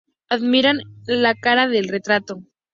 Admiran 0.35 0.79
la 1.27 1.35
cara 1.35 1.67
del 1.67 1.87
retrato. 1.87 2.41